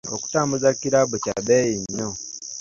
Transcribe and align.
Okutambuza 0.15 0.67
kiraabu 0.79 1.15
kya 1.23 1.35
bbeeyi 1.41 1.75
nnyo. 1.81 2.09